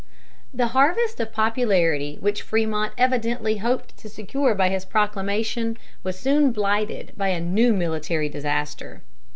[0.51, 6.51] The harvest of popularity which Frémont evidently hoped to secure by his proclamation was soon
[6.51, 9.03] blighted by a new military disaster.